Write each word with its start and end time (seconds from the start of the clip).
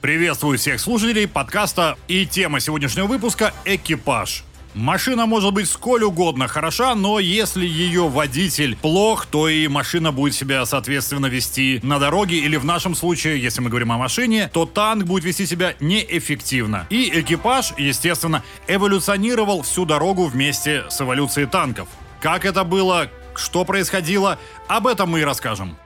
Приветствую 0.00 0.58
всех 0.58 0.78
слушателей 0.78 1.26
подкаста 1.26 1.98
и 2.06 2.24
тема 2.24 2.60
сегодняшнего 2.60 3.06
выпуска– 3.06 3.52
экипаж. 3.64 4.44
Машина 4.72 5.26
может 5.26 5.52
быть 5.52 5.68
сколь 5.68 6.04
угодно 6.04 6.46
хороша, 6.46 6.94
но 6.94 7.18
если 7.18 7.66
ее 7.66 8.08
водитель 8.08 8.76
плох, 8.76 9.26
то 9.26 9.48
и 9.48 9.66
машина 9.66 10.12
будет 10.12 10.36
себя, 10.36 10.64
соответственно, 10.66 11.26
вести 11.26 11.80
на 11.82 11.98
дороге, 11.98 12.38
или 12.38 12.56
в 12.56 12.64
нашем 12.64 12.94
случае, 12.94 13.42
если 13.42 13.60
мы 13.60 13.70
говорим 13.70 13.90
о 13.90 13.98
машине, 13.98 14.48
то 14.52 14.66
танк 14.66 15.02
будет 15.04 15.24
вести 15.24 15.46
себя 15.46 15.74
неэффективно. 15.80 16.86
И 16.90 17.10
экипаж, 17.12 17.72
естественно, 17.76 18.44
эволюционировал 18.68 19.62
всю 19.62 19.84
дорогу 19.84 20.26
вместе 20.26 20.84
с 20.90 21.00
эволюцией 21.00 21.48
танков. 21.48 21.88
Как 22.20 22.44
это 22.44 22.62
было, 22.62 23.10
что 23.34 23.64
происходило, 23.64 24.38
об 24.68 24.86
этом 24.86 25.10
мы 25.10 25.20
и 25.20 25.24
расскажем. 25.24 25.76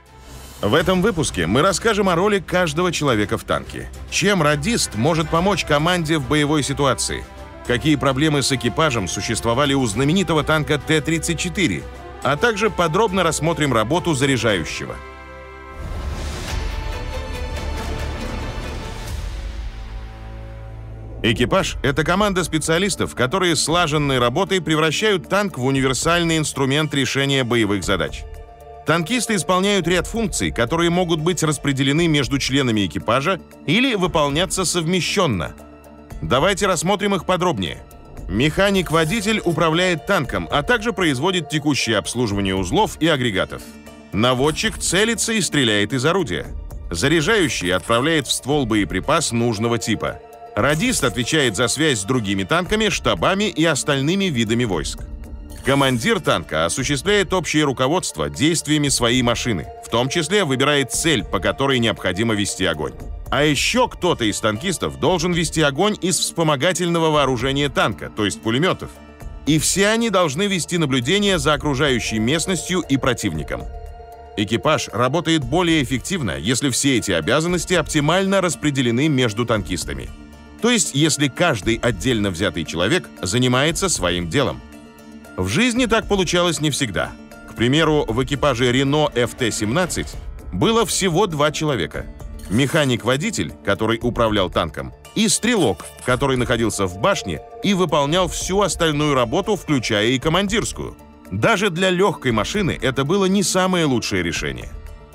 В 0.62 0.74
этом 0.74 1.02
выпуске 1.02 1.48
мы 1.48 1.60
расскажем 1.60 2.08
о 2.08 2.14
роли 2.14 2.38
каждого 2.38 2.92
человека 2.92 3.36
в 3.36 3.42
танке. 3.42 3.90
Чем 4.12 4.42
радист 4.42 4.94
может 4.94 5.28
помочь 5.28 5.64
команде 5.64 6.18
в 6.18 6.28
боевой 6.28 6.62
ситуации? 6.62 7.24
Какие 7.66 7.96
проблемы 7.96 8.44
с 8.44 8.52
экипажем 8.52 9.08
существовали 9.08 9.74
у 9.74 9.84
знаменитого 9.86 10.44
танка 10.44 10.78
Т-34? 10.78 11.82
А 12.22 12.36
также 12.36 12.70
подробно 12.70 13.24
рассмотрим 13.24 13.72
работу 13.72 14.14
заряжающего. 14.14 14.94
Экипаж— 21.24 21.76
это 21.82 22.04
команда 22.04 22.44
специалистов, 22.44 23.16
которые 23.16 23.56
слаженной 23.56 24.20
работой 24.20 24.60
превращают 24.60 25.28
танк 25.28 25.58
в 25.58 25.64
универсальный 25.64 26.38
инструмент 26.38 26.94
решения 26.94 27.42
боевых 27.42 27.82
задач. 27.82 28.22
Танкисты 28.86 29.36
исполняют 29.36 29.86
ряд 29.86 30.06
функций, 30.06 30.50
которые 30.50 30.90
могут 30.90 31.20
быть 31.20 31.42
распределены 31.42 32.08
между 32.08 32.38
членами 32.38 32.86
экипажа 32.86 33.40
или 33.66 33.94
выполняться 33.94 34.64
совмещенно. 34.64 35.54
Давайте 36.20 36.66
рассмотрим 36.66 37.14
их 37.14 37.24
подробнее. 37.24 37.82
Механик-водитель 38.28 39.40
управляет 39.44 40.06
танком, 40.06 40.48
а 40.50 40.62
также 40.62 40.92
производит 40.92 41.48
текущее 41.48 41.96
обслуживание 41.96 42.56
узлов 42.56 42.96
и 43.00 43.06
агрегатов. 43.06 43.62
Наводчик 44.12 44.78
целится 44.78 45.32
и 45.32 45.40
стреляет 45.40 45.92
из 45.92 46.04
орудия. 46.04 46.46
Заряжающий 46.90 47.72
отправляет 47.72 48.26
в 48.26 48.32
ствол 48.32 48.66
боеприпас 48.66 49.32
нужного 49.32 49.78
типа. 49.78 50.20
Радист 50.54 51.04
отвечает 51.04 51.56
за 51.56 51.68
связь 51.68 52.00
с 52.00 52.04
другими 52.04 52.44
танками, 52.44 52.90
штабами 52.90 53.44
и 53.44 53.64
остальными 53.64 54.26
видами 54.26 54.64
войск. 54.64 55.00
Командир 55.64 56.18
танка 56.18 56.64
осуществляет 56.64 57.32
общее 57.32 57.62
руководство 57.62 58.28
действиями 58.28 58.88
своей 58.88 59.22
машины, 59.22 59.68
в 59.86 59.90
том 59.90 60.08
числе 60.08 60.44
выбирает 60.44 60.90
цель, 60.90 61.22
по 61.22 61.38
которой 61.38 61.78
необходимо 61.78 62.34
вести 62.34 62.64
огонь. 62.64 62.94
А 63.30 63.44
еще 63.44 63.88
кто-то 63.88 64.24
из 64.24 64.40
танкистов 64.40 64.98
должен 64.98 65.32
вести 65.32 65.62
огонь 65.62 65.96
из 66.02 66.18
вспомогательного 66.18 67.10
вооружения 67.10 67.68
танка, 67.68 68.10
то 68.14 68.24
есть 68.24 68.42
пулеметов. 68.42 68.90
И 69.46 69.60
все 69.60 69.88
они 69.88 70.10
должны 70.10 70.48
вести 70.48 70.78
наблюдение 70.78 71.38
за 71.38 71.52
окружающей 71.54 72.18
местностью 72.18 72.80
и 72.80 72.96
противником. 72.96 73.62
Экипаж 74.36 74.88
работает 74.92 75.44
более 75.44 75.82
эффективно, 75.84 76.38
если 76.38 76.70
все 76.70 76.98
эти 76.98 77.12
обязанности 77.12 77.74
оптимально 77.74 78.40
распределены 78.40 79.08
между 79.08 79.46
танкистами. 79.46 80.08
То 80.60 80.70
есть, 80.70 80.94
если 80.94 81.28
каждый 81.28 81.76
отдельно 81.76 82.30
взятый 82.30 82.64
человек 82.64 83.08
занимается 83.22 83.88
своим 83.88 84.28
делом– 84.28 84.60
в 85.36 85.48
жизни 85.48 85.86
так 85.86 86.08
получалось 86.08 86.60
не 86.60 86.70
всегда. 86.70 87.12
К 87.48 87.54
примеру, 87.54 88.04
в 88.06 88.22
экипаже 88.22 88.70
Renault 88.70 89.14
FT-17 89.14 90.06
было 90.52 90.84
всего 90.84 91.26
два 91.26 91.50
человека. 91.50 92.06
Механик-водитель, 92.50 93.52
который 93.64 93.98
управлял 94.02 94.50
танком, 94.50 94.92
и 95.14 95.28
стрелок, 95.28 95.86
который 96.04 96.36
находился 96.36 96.86
в 96.86 96.98
башне 96.98 97.40
и 97.62 97.72
выполнял 97.72 98.28
всю 98.28 98.60
остальную 98.60 99.14
работу, 99.14 99.56
включая 99.56 100.08
и 100.08 100.18
командирскую. 100.18 100.96
Даже 101.30 101.70
для 101.70 101.88
легкой 101.88 102.32
машины 102.32 102.78
это 102.80 103.04
было 103.04 103.24
не 103.24 103.42
самое 103.42 103.86
лучшее 103.86 104.22
решение. 104.22 104.68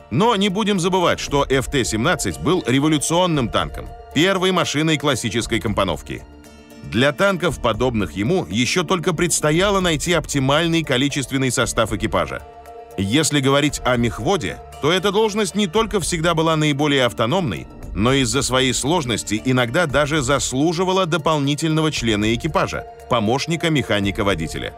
Но 0.10 0.36
не 0.36 0.50
будем 0.50 0.80
забывать, 0.80 1.20
что 1.20 1.44
FT-17 1.44 2.42
был 2.42 2.64
революционным 2.66 3.50
танком, 3.50 3.88
первой 4.16 4.52
машиной 4.52 4.98
классической 4.98 5.60
компоновки– 5.60 6.24
для 6.92 7.12
танков, 7.12 7.62
подобных 7.62 8.14
ему, 8.14 8.46
еще 8.50 8.84
только 8.84 9.14
предстояло 9.14 9.80
найти 9.80 10.14
оптимальный 10.14 10.84
количественный 10.84 11.52
состав 11.52 11.92
экипажа. 11.92 12.42
Если 12.98 13.42
говорить 13.42 13.82
о 13.86 13.98
мехводе, 13.98 14.58
то 14.82 14.92
эта 14.92 15.12
должность 15.12 15.56
не 15.56 15.68
только 15.68 16.00
всегда 16.00 16.34
была 16.34 16.56
наиболее 16.56 17.06
автономной, 17.06 17.68
но 17.94 18.14
из-за 18.14 18.42
своей 18.42 18.74
сложности 18.74 19.42
иногда 19.44 19.86
даже 19.86 20.22
заслуживала 20.22 21.06
дополнительного 21.06 21.92
члена 21.92 22.34
экипажа, 22.34 22.86
помощника 23.10 23.70
механика-водителя. 23.70 24.74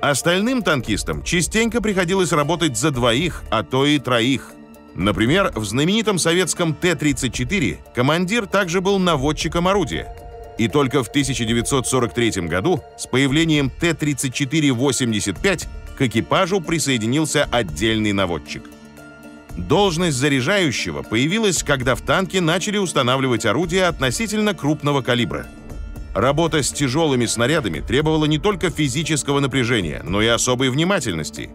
Остальным 0.00 0.62
танкистам 0.62 1.22
частенько 1.22 1.80
приходилось 1.80 2.32
работать 2.32 2.76
за 2.76 2.90
двоих, 2.90 3.42
а 3.50 3.62
то 3.62 3.86
и 3.86 3.98
троих. 3.98 4.52
Например, 4.94 5.50
в 5.54 5.64
знаменитом 5.64 6.18
советском 6.18 6.74
Т-34 6.74 7.78
командир 7.94 8.46
также 8.46 8.80
был 8.80 8.98
наводчиком 8.98 9.66
орудия– 9.66 10.14
и 10.58 10.68
только 10.68 11.02
в 11.02 11.08
1943 11.08 12.48
году 12.48 12.82
с 12.96 13.06
появлением 13.06 13.70
Т-34-85 13.70 15.66
к 15.96 16.02
экипажу 16.02 16.60
присоединился 16.60 17.48
отдельный 17.50 18.12
наводчик. 18.12 18.64
Должность 19.56 20.16
заряжающего 20.16 21.02
появилась, 21.02 21.62
когда 21.62 21.94
в 21.94 22.00
танке 22.00 22.40
начали 22.40 22.76
устанавливать 22.76 23.46
орудия 23.46 23.84
относительно 23.84 24.54
крупного 24.54 25.00
калибра. 25.00 25.46
Работа 26.12 26.62
с 26.62 26.72
тяжелыми 26.72 27.26
снарядами 27.26 27.80
требовала 27.80 28.24
не 28.24 28.38
только 28.38 28.70
физического 28.70 29.40
напряжения, 29.40 30.00
но 30.04 30.22
и 30.22 30.26
особой 30.26 30.70
внимательности. 30.70 31.50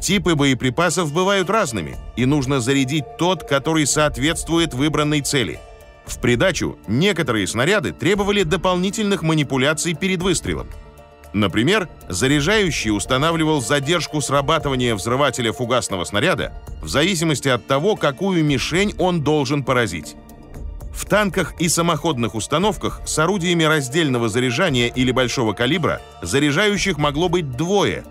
Типы 0.00 0.34
боеприпасов 0.34 1.12
бывают 1.12 1.48
разными, 1.48 1.96
и 2.16 2.26
нужно 2.26 2.60
зарядить 2.60 3.04
тот, 3.18 3.44
который 3.44 3.86
соответствует 3.86 4.74
выбранной 4.74 5.20
цели– 5.20 5.58
в 6.06 6.18
придачу 6.18 6.78
некоторые 6.86 7.46
снаряды 7.46 7.92
требовали 7.92 8.42
дополнительных 8.42 9.22
манипуляций 9.22 9.94
перед 9.94 10.22
выстрелом. 10.22 10.68
Например, 11.32 11.88
заряжающий 12.08 12.90
устанавливал 12.90 13.62
задержку 13.62 14.20
срабатывания 14.20 14.94
взрывателя 14.94 15.52
фугасного 15.52 16.04
снаряда 16.04 16.52
в 16.82 16.88
зависимости 16.88 17.48
от 17.48 17.66
того, 17.66 17.96
какую 17.96 18.44
мишень 18.44 18.94
он 18.98 19.22
должен 19.22 19.64
поразить. 19.64 20.14
В 20.92 21.06
танках 21.06 21.54
и 21.58 21.68
самоходных 21.68 22.34
установках 22.34 23.00
с 23.06 23.18
орудиями 23.18 23.64
раздельного 23.64 24.28
заряжания 24.28 24.88
или 24.88 25.10
большого 25.10 25.54
калибра 25.54 26.02
заряжающих 26.20 26.98
могло 26.98 27.30
быть 27.30 27.50
двое. 27.52 28.04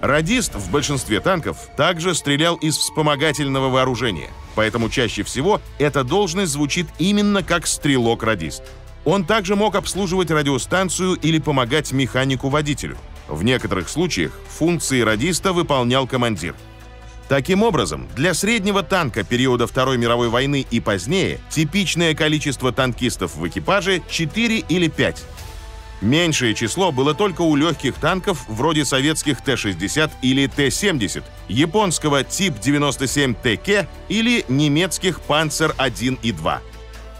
Радист 0.00 0.54
в 0.54 0.70
большинстве 0.70 1.20
танков 1.20 1.58
также 1.76 2.14
стрелял 2.14 2.56
из 2.56 2.78
вспомогательного 2.78 3.68
вооружения– 3.68 4.30
поэтому 4.56 4.90
чаще 4.90 5.22
всего 5.22 5.60
эта 5.78 6.02
должность 6.02 6.50
звучит 6.50 6.88
именно 6.98 7.44
как 7.44 7.68
стрелок-радист. 7.68 8.64
Он 9.04 9.24
также 9.24 9.54
мог 9.54 9.76
обслуживать 9.76 10.32
радиостанцию 10.32 11.14
или 11.14 11.38
помогать 11.38 11.92
механику-водителю. 11.92 12.96
В 13.28 13.44
некоторых 13.44 13.88
случаях 13.88 14.32
функции 14.48 15.00
радиста 15.02 15.52
выполнял 15.52 16.08
командир. 16.08 16.56
Таким 17.28 17.62
образом, 17.62 18.08
для 18.14 18.34
среднего 18.34 18.82
танка 18.82 19.24
периода 19.24 19.66
Второй 19.66 19.98
мировой 19.98 20.28
войны 20.28 20.64
и 20.70 20.80
позднее 20.80 21.40
типичное 21.50 22.14
количество 22.14 22.72
танкистов 22.72 23.36
в 23.36 23.46
экипаже 23.46 24.00
4 24.08 24.58
или 24.58 24.88
5. 24.88 25.24
Меньшее 26.00 26.54
число 26.54 26.92
было 26.92 27.14
только 27.14 27.40
у 27.40 27.56
легких 27.56 27.94
танков 27.94 28.44
вроде 28.48 28.84
советских 28.84 29.40
Т-60 29.40 30.10
или 30.20 30.46
Т-70, 30.46 31.24
японского 31.48 32.22
ТИП-97ТК 32.22 33.86
или 34.08 34.44
немецких 34.48 35.20
Панцер-1 35.22 36.18
и 36.22 36.32
2. 36.32 36.60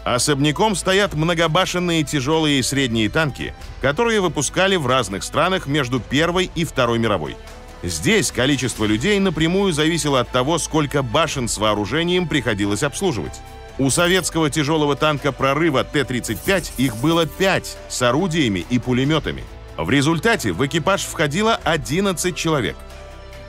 Особняком 0.05 0.75
стоят 0.75 1.15
многобашенные 1.15 2.03
тяжелые 2.03 2.59
и 2.59 2.63
средние 2.63 3.09
танки, 3.09 3.53
которые 3.81 4.21
выпускали 4.21 4.75
в 4.75 4.87
разных 4.87 5.23
странах 5.23 5.67
между 5.67 5.99
Первой 5.99 6.49
и 6.53 6.63
Второй 6.63 6.99
мировой. 6.99 7.35
Здесь 7.83 8.31
количество 8.31 8.85
людей 8.85 9.19
напрямую 9.19 9.73
зависело 9.73 10.19
от 10.19 10.29
того, 10.29 10.59
сколько 10.59 11.03
башен 11.03 11.47
с 11.47 11.57
вооружением 11.57 12.27
приходилось 12.27 12.83
обслуживать. 12.83 13.33
У 13.79 13.91
советского 13.91 14.49
тяжелого 14.49 14.95
танка 14.95 15.31
прорыва 15.31 15.83
Т-35 15.83 16.71
их 16.77 16.97
было 16.97 17.27
5 17.27 17.77
с 17.89 18.01
орудиями 18.01 18.65
и 18.69 18.79
пулеметами. 18.79 19.43
В 19.77 19.91
результате 19.91 20.51
в 20.51 20.65
экипаж 20.65 21.03
входило 21.03 21.59
11 21.63 22.35
человек. 22.35 22.75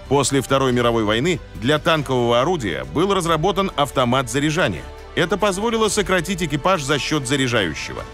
После 0.08 0.42
Второй 0.42 0.72
мировой 0.72 1.04
войны 1.04 1.40
для 1.54 1.78
танкового 1.78 2.42
орудия 2.42 2.84
был 2.84 3.14
разработан 3.14 3.70
автомат 3.76 4.30
заряжания. 4.30 4.82
Это 5.14 5.38
позволило 5.38 5.88
сократить 5.88 6.42
экипаж 6.42 6.82
за 6.82 6.98
счет 6.98 7.26
заряжающего. 7.26 8.04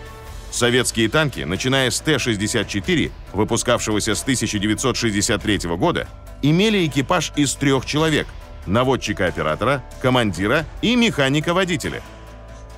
Советские 0.53 1.09
танки, 1.09 1.41
начиная 1.41 1.91
с 1.91 1.99
Т-64, 1.99 3.11
выпускавшегося 3.33 4.15
с 4.15 4.23
1963 4.23 5.59
года, 5.77 6.07
имели 6.43 6.87
экипаж 6.87 7.33
из 7.35 7.55
трех 7.55 7.85
человек– 7.87 8.29
наводчика-оператора, 8.67 9.83
командира 10.01 10.65
и 10.83 10.97
механика-водителя. 10.97 12.03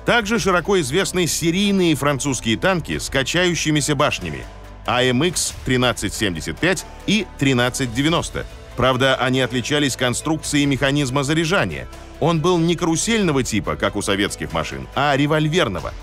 Также 0.05 0.39
широко 0.39 0.79
известны 0.79 1.27
серийные 1.27 1.95
французские 1.95 2.57
танки 2.57 2.97
с 2.97 3.09
качающимися 3.09 3.93
башнями 3.93 4.45
AMX 4.85 5.53
1375 5.65 6.85
и 7.07 7.27
1390. 7.35 8.45
Правда, 8.77 9.15
они 9.15 9.41
отличались 9.41 9.97
конструкцией 9.97 10.65
механизма 10.65 11.23
заряжания. 11.23 11.87
Он 12.19 12.39
был 12.39 12.57
не 12.57 12.75
карусельного 12.75 13.43
типа, 13.43 13.75
как 13.75 13.95
у 13.95 14.01
советских 14.01 14.53
машин, 14.53 14.87
а 14.95 15.15
револьверного. 15.17 15.93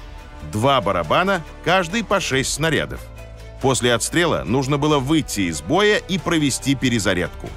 Два 0.53 0.81
барабана, 0.81 1.43
каждый 1.65 2.05
по 2.05 2.21
6 2.21 2.53
снарядов. 2.53 3.01
После 3.63 3.95
отстрела 3.95 4.45
нужно 4.45 4.77
было 4.77 4.99
выйти 4.99 5.43
из 5.43 5.63
боя 5.63 5.97
и 5.97 6.19
провести 6.19 6.75
перезарядку. 6.75 7.49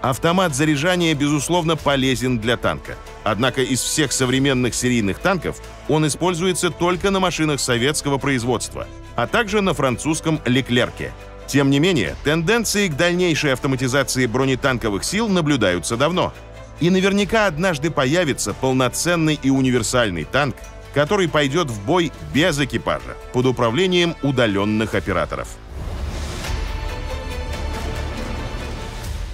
Автомат 0.00 0.54
заряжания, 0.54 1.14
безусловно, 1.14 1.76
полезен 1.76 2.38
для 2.38 2.56
танка. 2.56 2.96
Однако 3.24 3.62
из 3.62 3.82
всех 3.82 4.12
современных 4.12 4.74
серийных 4.74 5.18
танков 5.18 5.56
он 5.88 6.06
используется 6.06 6.70
только 6.70 7.10
на 7.10 7.18
машинах 7.18 7.58
советского 7.58 8.18
производства, 8.18 8.86
а 9.16 9.26
также 9.26 9.60
на 9.60 9.74
французском 9.74 10.40
«Леклерке». 10.44 11.12
Тем 11.48 11.70
не 11.70 11.80
менее, 11.80 12.14
тенденции 12.24 12.88
к 12.88 12.96
дальнейшей 12.96 13.54
автоматизации 13.54 14.26
бронетанковых 14.26 15.02
сил 15.02 15.28
наблюдаются 15.28 15.96
давно. 15.96 16.32
И 16.78 16.90
наверняка 16.90 17.46
однажды 17.46 17.90
появится 17.90 18.54
полноценный 18.54 19.38
и 19.42 19.50
универсальный 19.50 20.24
танк, 20.24 20.56
который 20.94 21.28
пойдет 21.28 21.70
в 21.70 21.84
бой 21.84 22.12
без 22.32 22.60
экипажа, 22.60 23.16
под 23.32 23.46
управлением 23.46 24.14
удаленных 24.22 24.94
операторов. 24.94 25.48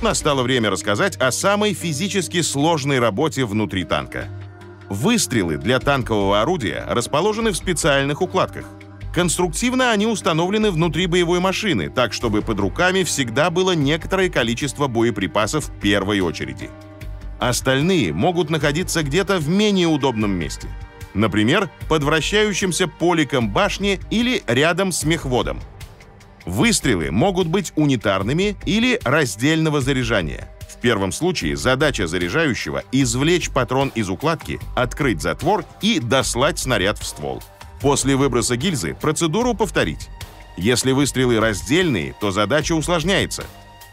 Настало 0.05 0.43
время 0.43 0.69
рассказать 0.69 1.17
о 1.17 1.33
самой 1.33 1.73
физически 1.73 2.43
сложной 2.43 2.99
работе 2.99 3.47
внутри 3.47 3.85
танка. 3.85 4.29
Выстрелы 4.91 5.57
для 5.57 5.81
танкового 5.81 6.43
орудия 6.43 6.85
расположены 6.87 7.53
в 7.53 7.57
специальных 7.57 8.21
укладках. 8.21 8.67
Конструктивно 9.15 9.93
они 9.93 10.07
установлены 10.07 10.71
внутри 10.71 11.07
боевой 11.07 11.41
машины, 11.41 11.89
так 11.89 12.13
чтобы 12.13 12.43
под 12.43 12.61
руками 12.61 13.03
всегда 13.03 13.49
было 13.49 13.73
некоторое 13.73 14.29
количество 14.29 14.89
боеприпасов 14.89 15.69
в 15.69 15.81
первой 15.81 16.21
очереди. 16.21 16.69
Остальные 17.41 18.13
могут 18.13 18.51
находиться 18.51 19.03
где-то 19.03 19.39
в 19.39 19.49
менее 19.49 19.87
удобном 19.87 20.33
месте– 20.33 20.69
Например, 21.15 21.71
под 21.89 22.03
вращающимся 22.03 22.89
поликом 22.89 23.49
башни 23.49 24.01
или 24.11 24.43
рядом 24.49 24.91
с 24.91 25.05
мехводом. 25.05 25.61
Выстрелы 26.45 27.11
могут 27.11 27.47
быть 27.47 27.73
унитарными 27.77 28.57
или 28.67 29.01
раздельного 29.05 29.81
заряжания. 29.81 30.49
В 30.69 30.81
первом 30.81 31.13
случае 31.13 31.57
задача 31.57 32.07
заряжающего– 32.07 32.83
извлечь 32.93 33.51
патрон 33.51 33.91
из 33.95 34.11
укладки, 34.11 34.61
открыть 34.77 35.23
затвор 35.23 35.65
и 35.81 35.99
дослать 35.99 36.59
снаряд 36.59 36.99
в 36.99 37.07
ствол. 37.07 37.43
После 37.81 38.17
выброса 38.17 38.57
гильзы 38.57 38.95
процедуру 38.95 39.55
повторить. 39.55 40.09
Если 40.57 40.93
выстрелы 40.93 41.41
раздельные, 41.41 42.15
то 42.21 42.31
задача 42.31 42.75
усложняется. 42.75 43.45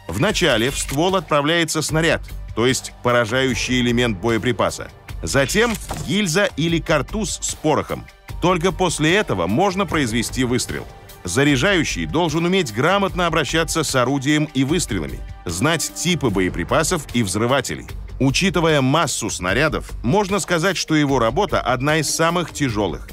Вначале 0.06 0.70
в 0.70 0.78
ствол 0.78 1.16
отправляется 1.16 1.80
снаряд, 1.80 2.22
то 2.54 2.66
есть 2.66 2.92
поражающий 3.02 3.80
элемент 3.80 4.18
боеприпаса. 4.18 4.90
Затем 5.22 5.74
гильза 6.06 6.50
или 6.56 6.78
картуз 6.78 7.38
с 7.40 7.54
порохом. 7.54 8.04
Только 8.42 8.72
после 8.72 9.14
этого 9.14 9.46
можно 9.46 9.86
произвести 9.86 10.44
выстрел. 10.44 10.86
Заряжающий 11.24 12.06
должен 12.06 12.44
уметь 12.44 12.74
грамотно 12.74 13.26
обращаться 13.26 13.84
с 13.84 13.94
орудием 13.94 14.48
и 14.54 14.64
выстрелами, 14.64 15.20
знать 15.44 15.92
типы 15.94 16.30
боеприпасов 16.30 17.06
и 17.14 17.22
взрывателей. 17.22 17.86
Учитывая 18.18 18.80
массу 18.80 19.30
снарядов, 19.30 19.92
можно 20.02 20.38
сказать, 20.40 20.76
что 20.76 20.94
его 20.94 21.18
работа 21.18 21.60
одна 21.60 21.98
из 21.98 22.10
самых 22.10 22.52
тяжелых. 22.52 23.08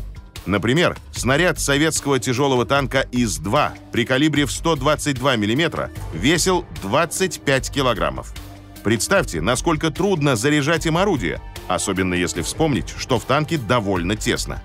Например, 0.46 0.98
снаряд 1.12 1.60
советского 1.60 2.20
тяжелого 2.20 2.66
танка 2.66 3.08
ИС-2 3.12 3.72
при 3.92 4.06
калибре 4.06 4.46
в 4.46 4.52
122 4.52 5.36
мм 5.36 5.92
весил 6.14 6.66
25 6.82 7.70
килограммов. 7.70 8.34
Представьте, 8.84 9.42
насколько 9.42 9.92
трудно 9.92 10.36
заряжать 10.36 10.86
им 10.86 10.98
орудие, 10.98 11.42
особенно 11.68 12.14
если 12.14 12.42
вспомнить, 12.42 12.94
что 12.98 13.20
в 13.20 13.26
танке 13.26 13.58
довольно 13.58 14.16
тесно. 14.16 14.64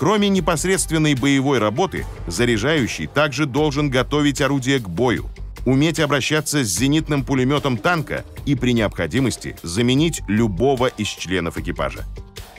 Кроме 0.00 0.30
непосредственной 0.30 1.14
боевой 1.14 1.58
работы, 1.58 2.06
заряжающий 2.26 3.06
также 3.06 3.44
должен 3.44 3.90
готовить 3.90 4.40
орудие 4.40 4.78
к 4.78 4.88
бою, 4.88 5.26
уметь 5.66 6.00
обращаться 6.00 6.64
с 6.64 6.68
зенитным 6.68 7.22
пулеметом 7.22 7.76
танка 7.76 8.24
и 8.46 8.54
при 8.54 8.72
необходимости 8.72 9.56
заменить 9.62 10.22
любого 10.26 10.86
из 10.86 11.06
членов 11.08 11.58
экипажа. 11.58 12.06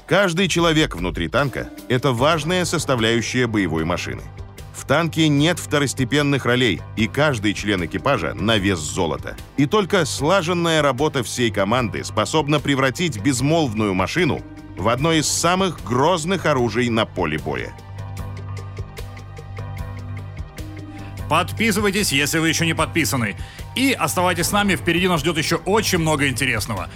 Каждый 0.06 0.50
человек 0.50 0.96
внутри 0.96 1.30
танка– 1.30 1.72
это 1.90 2.12
важная 2.12 2.64
составляющая 2.64 3.48
боевой 3.48 3.86
машины. 3.86 4.22
В 4.76 4.86
танке 4.86 5.28
нет 5.28 5.58
второстепенных 5.58 6.46
ролей, 6.46 6.80
и 6.96 7.08
каждый 7.08 7.56
член 7.56 7.84
экипажа 7.84 8.36
на 8.36 8.58
вес 8.58 8.78
золота. 8.78 9.36
И 9.58 9.66
только 9.66 10.06
слаженная 10.06 10.84
работа 10.84 11.24
всей 11.24 11.50
команды 11.50 12.04
способна 12.04 12.60
превратить 12.60 13.20
безмолвную 13.20 13.96
машину 13.96 14.44
в 14.82 14.90
одно 14.90 15.14
из 15.14 15.28
самых 15.28 15.84
грозных 15.84 16.48
оружий 16.48 16.90
на 16.90 17.06
поле 17.06 17.38
боя. 17.38 17.72
Подписывайтесь, 21.30 22.12
если 22.12 22.40
вы 22.40 22.50
еще 22.50 22.66
не 22.66 22.74
подписаны. 22.74 23.38
И 23.76 23.94
оставайтесь 23.94 24.48
с 24.48 24.52
нами, 24.52 24.76
впереди 24.76 25.08
нас 25.08 25.22
ждет 25.22 25.38
еще 25.38 25.58
очень 25.58 26.00
много 26.00 26.28
интересного. 26.28 26.90